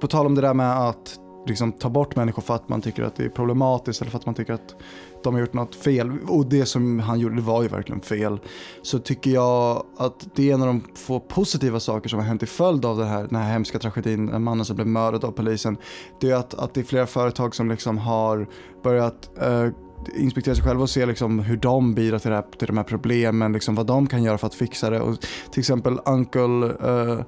[0.00, 3.02] på tal om det där med att liksom ta bort människor för att man tycker
[3.02, 4.74] att det är problematiskt eller för att man tycker att
[5.22, 6.18] de har gjort något fel.
[6.28, 8.38] Och det som han gjorde var ju verkligen fel.
[8.82, 12.42] Så tycker jag att det är en av de få positiva saker som har hänt
[12.42, 15.32] i följd av det här, den här hemska tragedin, en mannen som blev mördad av
[15.32, 15.76] polisen.
[16.20, 18.46] Det är att, att det är flera företag som liksom har
[18.82, 19.68] börjat uh,
[20.16, 22.84] inspektera sig själva och se liksom hur de bidrar till, det här, till de här
[22.84, 25.00] problemen, liksom vad de kan göra för att fixa det.
[25.00, 25.16] Och
[25.50, 27.20] till exempel Uncle, uh,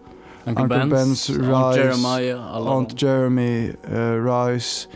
[0.49, 4.89] Uncle, Uncle Ben's, Ben's, Aunt Rice, Jeremiah, alla Aunt Jeremy, eh, Rice.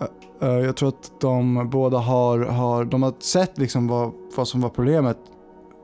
[0.00, 4.48] Eh, eh, jag tror att de båda har, har, de har sett liksom vad, vad
[4.48, 5.18] som var problemet.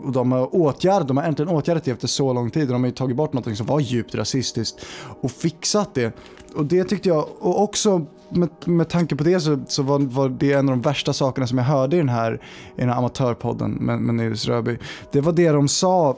[0.04, 2.68] Och de har åtgärdat, de har äntligen åtgärdat det efter så lång tid.
[2.68, 4.86] De har ju tagit bort något som var djupt rasistiskt
[5.20, 6.16] och fixat det.
[6.54, 10.28] Och det tyckte jag, och också med, med tanke på det så, så var, var
[10.28, 12.34] det en av de värsta sakerna som jag hörde i den här,
[12.76, 14.78] i den här amatörpodden med, med Nils Röby.
[15.12, 16.16] Det var det de sa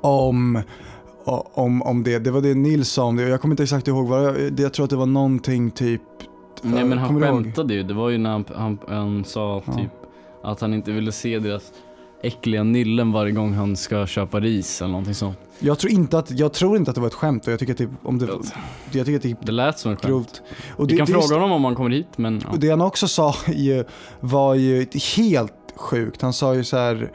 [0.00, 0.62] om
[1.36, 2.18] om, om det.
[2.18, 3.22] Det var det Nils sa om det.
[3.28, 6.02] Jag kommer inte exakt ihåg vad jag, jag tror att det var någonting typ
[6.62, 9.72] Nej men han skämtade ju, det var ju när han, han, han sa Ja.
[9.72, 9.90] typ
[10.42, 11.72] att han inte ville se deras
[12.22, 15.38] äckliga nyllen varje gång han ska köpa ris eller någonting sånt.
[15.58, 17.74] Jag tror inte att, jag tror inte att det var ett skämt och jag tycker
[17.74, 18.40] det, om det, Ja.
[18.92, 20.08] jag tycker det är Det lät som ett skämt.
[20.10, 20.42] grovt.
[20.76, 22.50] Och Vi kan det, fråga honom om han kommer hit men ja.
[22.52, 23.84] Och det han också sa ju,
[24.20, 24.86] var ju
[25.16, 26.22] helt sjukt.
[26.22, 27.10] Han sa ju så här.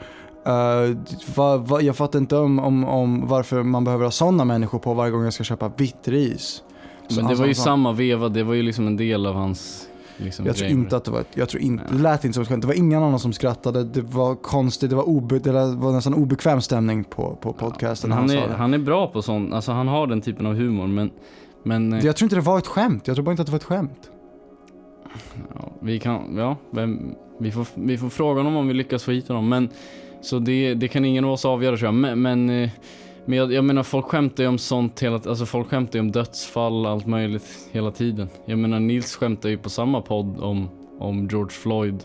[0.45, 0.97] Eh,
[1.35, 4.93] va, va, jag fattar inte om, om, om varför man behöver ha sådana människor på
[4.93, 6.63] varje gång jag ska köpa vitt ris.
[7.07, 9.25] Så Men det var ju han sa- samma veva, det var ju liksom en del
[9.25, 12.33] av hans liksom, Jag tror inte att det var jag tror inte, det lät inte
[12.33, 12.61] som ett skämt.
[12.61, 13.83] Det var ingen annan som skrattade.
[13.83, 18.17] Det var konstigt, det var, obe, det var nästan obekväm stämning på, på podcasten när
[18.17, 20.87] han, han, är, han är bra på sånt, alltså han har den typen av humor
[20.87, 21.11] men,
[21.63, 23.07] men eh, Jag tror inte det var ett skämt.
[23.07, 24.09] Jag tror bara inte att det var ett skämt.
[25.55, 29.11] ja, vi kan, ja, vem, vi, får, vi får fråga honom om vi lyckas få
[29.11, 29.69] hit honom men
[30.23, 31.93] så det, det kan ingen av oss avgöra tror jag.
[31.93, 32.69] Men, men, eh,
[33.25, 36.11] men jag, jag menar folk skämtar ju om sånt hela alltså folk skämtar ju om
[36.11, 38.27] dödsfall allt möjligt hela tiden.
[38.45, 42.03] Jag menar Nils skämtar ju på samma podd om, om George Floyd,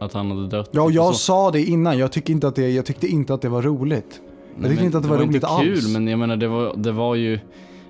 [0.00, 0.68] att han hade dött.
[0.72, 1.18] Ja, och och jag så.
[1.18, 1.98] sa det innan.
[1.98, 4.20] Jag, tycker inte att det, jag tyckte inte att det var roligt.
[4.58, 5.88] Nej, tyckte inte att det var roligt inte kul, alls.
[5.88, 7.38] men jag menar det var, det var ju,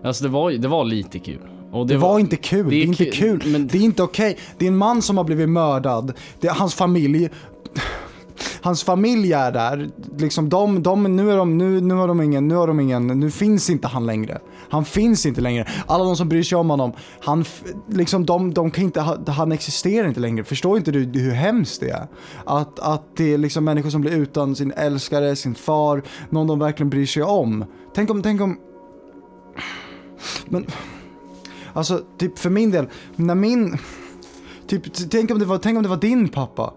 [0.02, 1.38] alltså det var, det var lite kul.
[1.72, 2.70] Och Det, var, inte kul.
[2.70, 3.42] Det är, inte ku- kul.
[3.46, 4.36] Men Det är inte okej.
[4.58, 6.12] Det är en man som har blivit mördad.
[6.40, 7.28] Det är hans familj.
[8.60, 9.90] Hans familj är där.
[10.18, 13.06] Liksom de, de, nu, är de, nu, nu har de ingen, nu har de ingen,
[13.06, 14.38] nu finns inte han längre.
[14.70, 15.66] Han finns inte längre.
[15.86, 17.44] Alla de som bryr sig om honom, han,
[17.88, 20.44] liksom de, de kan inte, han existerar inte längre.
[20.44, 22.06] Förstår inte du hur hemskt det är?
[22.44, 26.58] Att, att det är liksom människor som blir utan sin älskare, sin far, någon de
[26.58, 27.64] verkligen bryr sig om.
[27.94, 28.58] Tänk om, tänk om...
[30.48, 30.66] Men...
[31.72, 33.78] Alltså, typ för min del, när min...
[34.66, 36.72] Typ, tänk om det var, tänk om det var din pappa.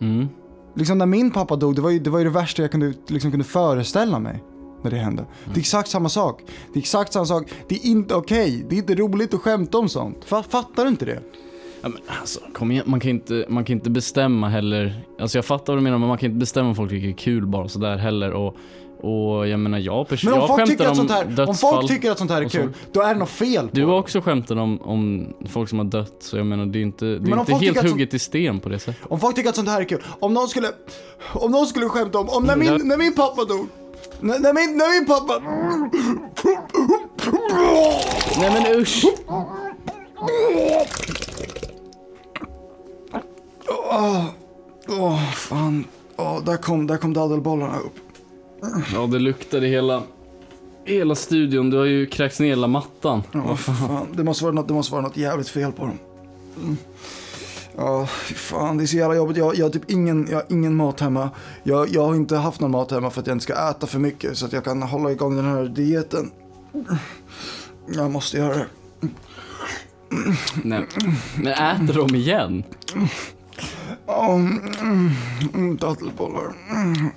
[0.00, 0.28] mm.
[0.74, 2.92] Liksom när min pappa dog, det var ju det, var ju det värsta jag kunde,
[3.06, 4.42] liksom kunde föreställa mig.
[4.82, 5.24] När det hände.
[5.44, 6.42] Det är exakt samma sak.
[6.72, 7.48] Det är exakt samma sak.
[7.68, 8.66] Det är inte okej.
[8.68, 10.24] Det är inte roligt att skämta om sånt.
[10.28, 11.20] Fa- Fattar du inte det?
[11.82, 15.04] Ja, men alltså, kom igen, man kan inte, man kan inte bestämma heller.
[15.20, 17.12] Alltså jag fattar vad du menar, men man kan inte bestämma om folk tycker det
[17.12, 18.30] är kul bara sådär heller.
[18.32, 18.56] Och,
[19.00, 21.54] och jag menar, jag personligen, om jag folk, tycker skämtar att om sånt här, om
[21.54, 23.98] folk tycker att sånt här är kul, då är det något fel på Du har
[23.98, 27.30] också skämtat om, om folk som har dött, så jag menar det är inte, det
[27.30, 29.02] är inte helt hugget i sten på det sättet.
[29.08, 30.68] Om folk tycker att sånt här är kul, om någon skulle,
[31.32, 33.66] om någon skulle skämta om, om när min, när min pappa dog,
[34.20, 35.42] när, när, min, när min pappa...
[38.40, 39.04] Nej men usch!
[44.88, 45.84] Åh, fan.
[46.16, 48.03] Åh, där kom, där kom daddelbollarna upp.
[48.92, 50.02] Ja det luktade hela,
[50.84, 51.70] hela studion.
[51.70, 53.22] Du har ju kräkts ner hela mattan.
[53.32, 54.06] Ja, fan.
[54.12, 55.98] Det måste vara något, det måste vara något jävligt fel på dem.
[56.62, 56.76] Mm.
[57.76, 59.36] Ja, fan det är så jävla jobbigt.
[59.36, 61.30] Jag, jag har typ ingen, jag har ingen mat hemma.
[61.62, 63.98] Jag, jag har inte haft någon mat hemma för att jag inte ska äta för
[63.98, 66.30] mycket så att jag kan hålla igång den här dieten.
[67.94, 68.66] Jag måste göra det.
[70.62, 70.86] Nej.
[71.36, 72.64] Men äter de igen?
[74.06, 75.10] Ja, mm,
[75.54, 76.52] mm, Dadelbollar.
[76.70, 77.10] Mm.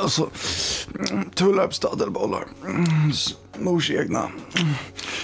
[0.00, 0.30] Alltså,
[1.10, 2.44] mm, Tullarps dadelbollar.
[2.66, 2.84] Mm,
[3.58, 4.18] Mors egna.
[4.58, 4.72] Mm,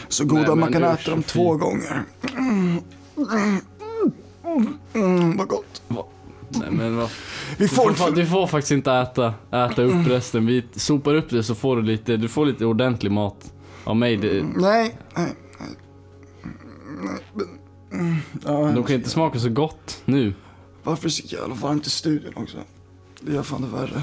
[0.09, 2.03] Så goda Nej, man kan äta dem två gånger.
[2.37, 2.79] Mm,
[3.17, 3.61] mm,
[4.45, 5.83] mm, mm, vad gott.
[6.51, 7.11] Nej men vad
[7.59, 8.03] Vi Du får får, inte...
[8.03, 10.47] fa- du får faktiskt inte äta, äta upp resten.
[10.47, 13.53] Vi sopar upp det så får du lite, du får lite ordentlig mat
[13.85, 14.17] av mig.
[14.17, 15.69] Det, Nej, nej, nej.
[17.03, 20.35] nej men, mm, ja, de kan inte smaka så gott nu.
[20.83, 22.57] Varför är det så jävla varmt i studion också?
[23.21, 24.03] Det gör fan det värre.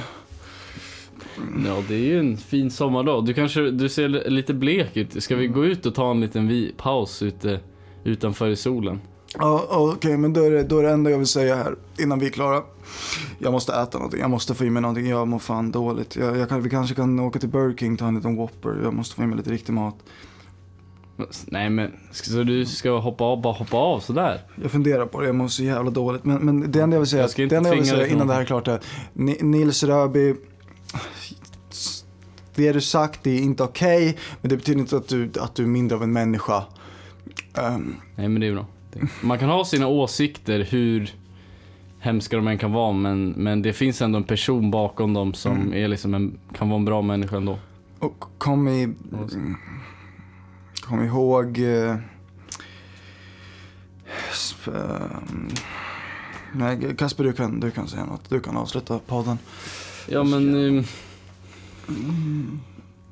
[1.65, 3.25] Ja, det är ju en fin sommardag.
[3.25, 5.23] Du kanske, du ser li- lite blek ut.
[5.23, 7.59] Ska vi gå ut och ta en liten vi, paus ute,
[8.03, 9.01] utanför i solen?
[9.37, 12.19] Ja, okej, men då är, det, då är det enda jag vill säga här innan
[12.19, 12.61] vi är klara.
[13.39, 16.15] Jag måste äta någonting, jag måste få i mig någonting, jag mår fan dåligt.
[16.15, 18.93] Jag, jag kan, vi kanske kan åka till Burger King, ta en liten Whopper, jag
[18.93, 19.95] måste få i mig lite riktig mat.
[21.45, 24.41] Nej men, så du ska hoppa av, bara hoppa av sådär?
[24.63, 26.25] Jag funderar på det, jag mår så jävla dåligt.
[26.25, 28.33] Men, men det enda jag vill säga, Jag det enda jag vill säga innan det
[28.33, 28.79] här är klart är,
[29.13, 30.35] Ni- Nils Röby,
[32.55, 35.63] det du sagt det är inte okej, men det betyder inte att du, att du
[35.63, 36.63] är mindre av en människa.
[37.57, 38.65] Ehm, Nej men det är bra.
[39.23, 41.13] Man kan ha sina åsikter hur
[41.99, 45.51] hemska de än kan vara men, men det finns ändå en person bakom dem som
[45.55, 45.73] Mm.
[45.73, 47.59] är liksom en, kan vara en bra människa ändå.
[47.99, 48.93] Och kom, i,
[50.81, 51.59] kom ihåg...
[51.59, 51.95] Eh,
[54.43, 55.49] sp, ehm,
[56.53, 58.29] nej, Kasper du kan, du kan säga något.
[58.29, 59.37] Du kan avsluta podden.
[60.07, 60.55] Ja men...
[60.55, 60.83] ehm,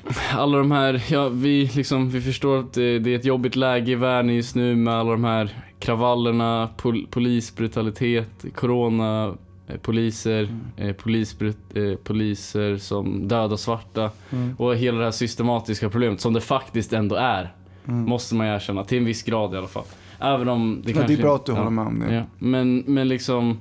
[0.32, 3.92] alla de här, ja vi liksom, vi förstår att det, det är ett jobbigt läge
[3.92, 9.36] i världen just nu med alla de här kravallerna, pol, polisbrutalitet, corona,
[9.68, 14.12] eh, poliser, eh, polisbrut, eh, poliser som dödar svarta
[14.58, 17.54] och hela det här systematiska problemet som det faktiskt ändå är.
[17.86, 19.84] Måste man ju erkänna, till en viss grad i alla fall.
[20.20, 21.16] Även om det Men kanske...
[21.16, 21.58] det är bra att du ja.
[21.58, 22.16] håller med om det.
[22.16, 23.60] Ja, men, men liksom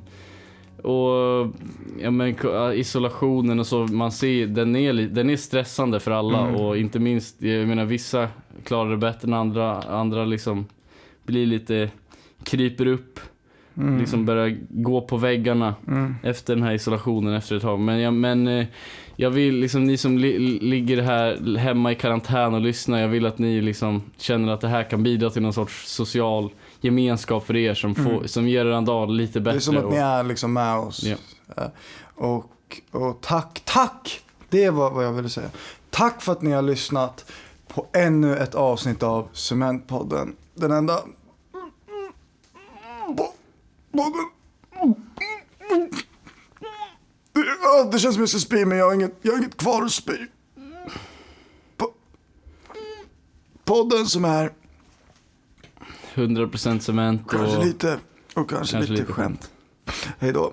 [0.83, 1.47] och
[2.01, 6.41] ja, men, ja, isolationen och så, man ser den är, den är stressande för alla
[6.49, 6.55] Mm.
[6.61, 8.29] och inte minst, jag menar vissa
[8.65, 10.67] klarar det bättre än andra, andra liksom
[11.25, 11.91] blir lite,
[12.45, 13.21] kryper upp,
[13.77, 13.99] Mm.
[13.99, 16.15] liksom börjar gå på väggarna Mm.
[16.23, 17.81] efter den här isolationen efter ett tag.
[17.81, 18.67] Men, jag, men eh,
[19.17, 23.27] jag vill liksom, ni som li, ligger här hemma i karantän och lyssnar, jag vill
[23.27, 26.51] att ni liksom känner att det här kan bidra till någon sorts social
[26.85, 29.51] gemenskap för er som, får, som ger er en dag lite bättre.
[29.51, 29.55] Mm.
[29.55, 31.03] Det är som att och- ni är liksom med oss.
[31.05, 31.17] Ja.
[31.57, 31.69] Eh,
[32.15, 34.21] Och, och tack, tack!
[34.51, 35.51] Det var vad jag ville säga.
[35.91, 37.31] Tack för att ni har lyssnat
[37.69, 40.37] på ännu ett avsnitt av Cementpodden.
[40.55, 41.01] Den enda...
[47.93, 49.93] Det, känns som jag ska spy men jag har inget, jag har inget kvar att
[49.93, 50.17] spy.
[51.79, 51.93] Po-
[53.65, 54.53] Podden som är
[56.15, 57.99] 100% cement och kanske lite
[58.35, 59.51] och kanske, kanske lite, lite skämt.
[60.19, 60.53] Hej då.